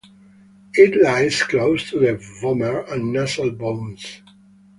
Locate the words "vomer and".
2.41-3.13